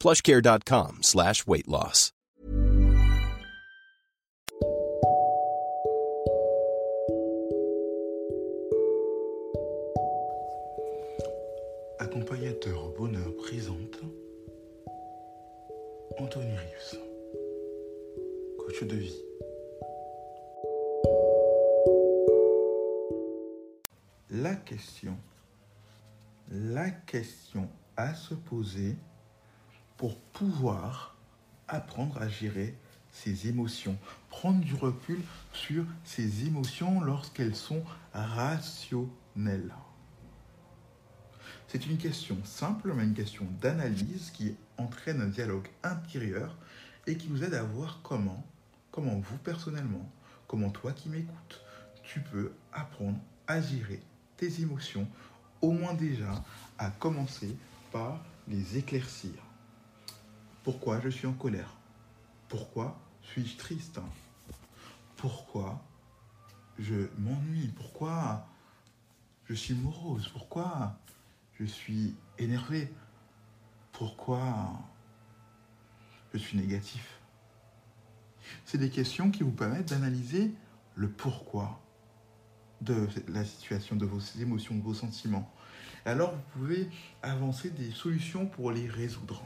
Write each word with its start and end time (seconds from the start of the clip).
plushcare.com 0.00 0.98
slash 1.02 1.46
weight 1.46 1.68
loss. 1.68 2.12
Accompagnateur 11.98 12.88
bonheur 12.96 13.34
présente 13.36 14.00
Anthony 16.18 16.56
Rius, 16.56 16.96
coach 18.58 18.84
de 18.84 18.96
vie. 18.96 19.22
La 24.30 24.54
question, 24.54 25.16
la 26.50 26.90
question 26.90 27.68
à 27.96 28.14
se 28.14 28.34
poser 28.34 28.96
pour 29.96 30.18
pouvoir 30.18 31.16
apprendre 31.68 32.20
à 32.20 32.28
gérer 32.28 32.76
ses 33.10 33.48
émotions, 33.48 33.96
prendre 34.28 34.60
du 34.60 34.74
recul 34.74 35.20
sur 35.52 35.84
ses 36.04 36.44
émotions 36.46 37.00
lorsqu'elles 37.00 37.56
sont 37.56 37.82
rationnelles. 38.12 39.74
C'est 41.68 41.86
une 41.86 41.96
question 41.96 42.36
simple, 42.44 42.92
mais 42.94 43.04
une 43.04 43.14
question 43.14 43.46
d'analyse 43.60 44.30
qui 44.30 44.54
entraîne 44.76 45.20
un 45.20 45.28
dialogue 45.28 45.68
intérieur 45.82 46.56
et 47.06 47.16
qui 47.16 47.28
vous 47.28 47.42
aide 47.42 47.54
à 47.54 47.62
voir 47.62 48.00
comment, 48.02 48.44
comment 48.90 49.18
vous 49.18 49.38
personnellement, 49.38 50.10
comment 50.46 50.70
toi 50.70 50.92
qui 50.92 51.08
m'écoutes, 51.08 51.64
tu 52.02 52.20
peux 52.20 52.52
apprendre 52.72 53.18
à 53.46 53.60
gérer 53.60 54.00
tes 54.36 54.60
émotions, 54.60 55.08
au 55.60 55.72
moins 55.72 55.94
déjà 55.94 56.44
à 56.78 56.90
commencer 56.90 57.56
par 57.90 58.24
les 58.48 58.76
éclaircir. 58.76 59.32
Pourquoi 60.66 60.98
je 60.98 61.08
suis 61.08 61.28
en 61.28 61.32
colère? 61.32 61.76
Pourquoi 62.48 62.98
suis-je 63.22 63.56
triste? 63.56 64.00
Pourquoi 65.14 65.80
je 66.76 67.08
m'ennuie? 67.18 67.68
Pourquoi 67.68 68.48
je 69.44 69.54
suis 69.54 69.74
morose? 69.74 70.26
Pourquoi 70.26 70.98
je 71.60 71.64
suis 71.64 72.16
énervé? 72.36 72.92
Pourquoi 73.92 74.72
je 76.34 76.38
suis 76.38 76.58
négatif? 76.58 77.20
C'est 78.64 78.78
des 78.78 78.90
questions 78.90 79.30
qui 79.30 79.44
vous 79.44 79.52
permettent 79.52 79.90
d'analyser 79.90 80.52
le 80.96 81.08
pourquoi 81.08 81.80
de 82.80 83.06
la 83.28 83.44
situation, 83.44 83.94
de 83.94 84.04
vos 84.04 84.18
émotions, 84.40 84.74
de 84.74 84.82
vos 84.82 84.94
sentiments. 84.94 85.48
Alors 86.04 86.32
vous 86.34 86.42
pouvez 86.54 86.90
avancer 87.22 87.70
des 87.70 87.92
solutions 87.92 88.46
pour 88.46 88.72
les 88.72 88.88
résoudre. 88.88 89.44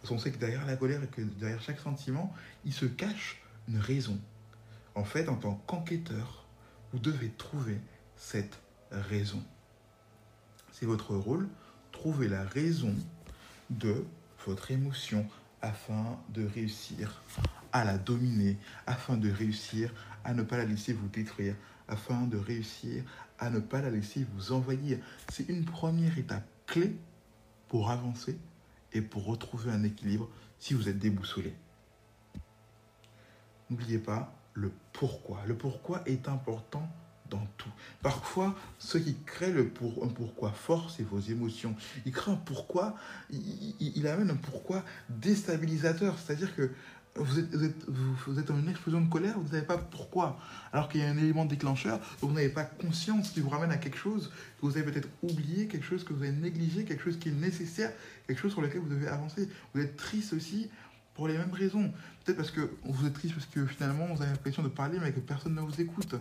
Parce 0.00 0.10
qu'on 0.10 0.18
sait 0.18 0.32
que 0.32 0.38
derrière 0.38 0.66
la 0.66 0.76
colère 0.76 1.02
et 1.02 1.06
que 1.06 1.22
derrière 1.22 1.62
chaque 1.62 1.80
sentiment, 1.80 2.32
il 2.64 2.72
se 2.72 2.86
cache 2.86 3.42
une 3.68 3.78
raison. 3.78 4.18
En 4.94 5.04
fait, 5.04 5.28
en 5.28 5.36
tant 5.36 5.54
qu'enquêteur, 5.66 6.46
vous 6.92 6.98
devez 6.98 7.30
trouver 7.30 7.78
cette 8.16 8.58
raison. 8.90 9.42
C'est 10.72 10.86
votre 10.86 11.14
rôle, 11.14 11.48
trouver 11.92 12.28
la 12.28 12.44
raison 12.44 12.94
de 13.70 14.04
votre 14.46 14.70
émotion 14.70 15.26
afin 15.62 16.18
de 16.30 16.44
réussir 16.46 17.22
à 17.72 17.84
la 17.84 17.98
dominer, 17.98 18.58
afin 18.86 19.16
de 19.16 19.30
réussir 19.30 19.92
à 20.24 20.34
ne 20.34 20.42
pas 20.42 20.56
la 20.56 20.64
laisser 20.64 20.92
vous 20.92 21.08
détruire, 21.08 21.54
afin 21.88 22.22
de 22.22 22.36
réussir 22.36 23.04
à 23.38 23.50
ne 23.50 23.60
pas 23.60 23.80
la 23.80 23.90
laisser 23.90 24.26
vous 24.34 24.52
envahir. 24.52 24.98
C'est 25.30 25.48
une 25.48 25.64
première 25.64 26.18
étape 26.18 26.46
clé 26.66 26.96
pour 27.68 27.90
avancer 27.90 28.38
et 28.92 29.02
pour 29.02 29.26
retrouver 29.26 29.70
un 29.70 29.82
équilibre 29.82 30.28
si 30.58 30.74
vous 30.74 30.88
êtes 30.88 30.98
déboussolé. 30.98 31.54
N'oubliez 33.68 33.98
pas 33.98 34.34
le 34.54 34.72
pourquoi. 34.92 35.42
Le 35.46 35.56
pourquoi 35.56 36.02
est 36.06 36.28
important 36.28 36.88
dans 37.30 37.46
tout. 37.56 37.70
Parfois, 38.02 38.56
ce 38.78 38.98
qui 38.98 39.16
crée 39.24 39.52
le 39.52 39.72
un 40.02 40.08
pourquoi 40.08 40.50
fort, 40.50 40.90
c'est 40.90 41.04
vos 41.04 41.20
émotions. 41.20 41.76
Il 42.04 42.12
crée 42.12 42.32
un 42.32 42.36
pourquoi, 42.36 42.96
il, 43.30 43.74
il 43.78 44.06
amène 44.08 44.30
un 44.30 44.36
pourquoi 44.36 44.84
déstabilisateur. 45.08 46.18
C'est-à-dire 46.18 46.54
que 46.56 46.72
vous 47.16 47.38
êtes, 47.38 47.54
vous, 47.54 47.64
êtes, 47.64 47.84
vous 48.26 48.38
êtes, 48.38 48.50
en 48.50 48.58
une 48.58 48.68
explosion 48.68 49.00
de 49.00 49.10
colère, 49.10 49.36
vous 49.36 49.44
ne 49.44 49.48
savez 49.48 49.66
pas 49.66 49.78
pourquoi. 49.78 50.38
Alors 50.72 50.88
qu'il 50.88 51.00
y 51.00 51.04
a 51.04 51.08
un 51.08 51.16
élément 51.16 51.44
déclencheur, 51.44 52.00
vous 52.20 52.32
n'avez 52.32 52.48
pas 52.48 52.64
conscience 52.64 53.30
qui 53.30 53.40
vous 53.40 53.48
ramène 53.48 53.72
à 53.72 53.78
quelque 53.78 53.98
chose 53.98 54.30
que 54.60 54.66
vous 54.66 54.76
avez 54.76 54.90
peut-être 54.90 55.08
oublié, 55.22 55.66
quelque 55.66 55.84
chose 55.84 56.04
que 56.04 56.12
vous 56.12 56.22
avez 56.22 56.32
négligé, 56.32 56.84
quelque 56.84 57.02
chose 57.02 57.18
qui 57.18 57.30
est 57.30 57.32
nécessaire, 57.32 57.92
quelque 58.26 58.40
chose 58.40 58.52
sur 58.52 58.62
lequel 58.62 58.80
vous 58.80 58.88
devez 58.88 59.08
avancer. 59.08 59.48
Vous 59.74 59.80
êtes 59.80 59.96
triste 59.96 60.32
aussi 60.32 60.70
pour 61.14 61.26
les 61.26 61.36
mêmes 61.36 61.52
raisons. 61.52 61.92
Peut-être 62.24 62.36
parce 62.36 62.52
que 62.52 62.70
vous 62.84 63.06
êtes 63.06 63.14
triste 63.14 63.34
parce 63.34 63.46
que 63.46 63.66
finalement 63.66 64.06
vous 64.14 64.22
avez 64.22 64.30
l'impression 64.30 64.62
de 64.62 64.68
parler 64.68 64.98
mais 65.00 65.12
que 65.12 65.20
personne 65.20 65.54
ne 65.54 65.60
vous 65.60 65.80
écoute. 65.80 66.14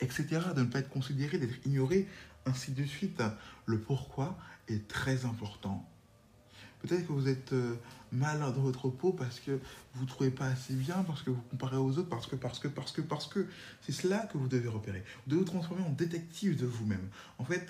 Etc. 0.00 0.24
De 0.56 0.60
ne 0.60 0.66
pas 0.66 0.80
être 0.80 0.90
considéré, 0.90 1.38
d'être 1.38 1.66
ignoré, 1.66 2.08
ainsi 2.46 2.72
de 2.72 2.84
suite. 2.84 3.22
Le 3.66 3.78
pourquoi 3.78 4.38
est 4.68 4.88
très 4.88 5.24
important. 5.24 5.86
Peut-être 6.82 7.06
que 7.06 7.12
vous 7.12 7.28
êtes 7.28 7.54
mal 8.12 8.40
dans 8.40 8.62
votre 8.62 8.88
peau 8.88 9.12
parce 9.12 9.40
que 9.40 9.58
vous 9.94 10.04
ne 10.04 10.08
trouvez 10.08 10.30
pas 10.30 10.46
assez 10.46 10.74
bien, 10.74 11.02
parce 11.04 11.22
que 11.22 11.30
vous 11.30 11.42
comparez 11.50 11.76
aux 11.76 11.98
autres, 11.98 12.08
parce 12.08 12.26
que, 12.26 12.36
parce 12.36 12.58
que, 12.58 12.68
parce 12.68 12.92
que, 12.92 13.00
parce 13.00 13.26
que. 13.26 13.46
C'est 13.82 13.92
cela 13.92 14.26
que 14.26 14.38
vous 14.38 14.48
devez 14.48 14.68
repérer. 14.68 15.04
Vous 15.26 15.30
devez 15.30 15.40
vous 15.40 15.46
transformer 15.46 15.82
en 15.84 15.90
détective 15.90 16.56
de 16.56 16.66
vous-même. 16.66 17.08
En 17.38 17.44
fait, 17.44 17.66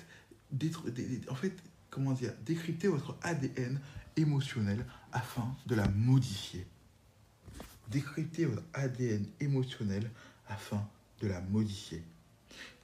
en 1.28 1.34
fait, 1.34 1.53
comment 1.91 2.12
dire, 2.12 2.32
décrypter 2.44 2.88
votre 2.88 3.16
ADN 3.22 3.81
émotionnel 4.16 4.84
afin 5.12 5.54
de 5.66 5.75
la 5.75 5.88
modifier. 5.88 6.66
Décrypter 7.91 8.47
votre 8.47 8.62
ADN 8.72 9.27
émotionnel 9.41 10.10
afin 10.48 10.87
de 11.21 11.28
la 11.28 11.41
modifier. 11.41 12.03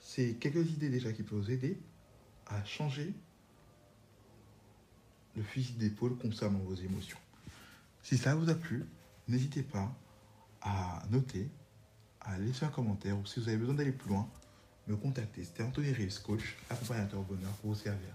C'est 0.00 0.34
quelques 0.34 0.70
idées 0.70 0.88
déjà 0.88 1.12
qui 1.12 1.22
peuvent 1.22 1.38
vous 1.38 1.50
aider 1.50 1.78
à 2.46 2.64
changer 2.64 3.12
le 5.36 5.42
fusil 5.42 5.74
d'épaule 5.74 6.16
concernant 6.16 6.58
vos 6.60 6.74
émotions. 6.74 7.18
Si 8.02 8.16
ça 8.16 8.34
vous 8.34 8.48
a 8.50 8.54
plu, 8.54 8.84
n'hésitez 9.28 9.62
pas 9.62 9.94
à 10.62 11.02
noter, 11.10 11.48
à 12.20 12.38
laisser 12.38 12.64
un 12.64 12.70
commentaire 12.70 13.18
ou 13.18 13.26
si 13.26 13.40
vous 13.40 13.48
avez 13.48 13.58
besoin 13.58 13.74
d'aller 13.74 13.92
plus 13.92 14.08
loin, 14.08 14.28
me 14.88 14.96
contacter. 14.96 15.44
C'était 15.44 15.62
Anthony 15.62 15.92
Rives, 15.92 16.20
coach, 16.22 16.56
accompagnateur 16.70 17.22
bonheur 17.22 17.50
pour 17.60 17.70
vous 17.70 17.76
servir. 17.76 18.14